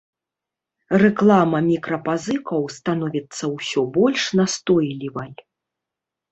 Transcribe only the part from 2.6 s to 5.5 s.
становіцца ўсё больш настойлівай.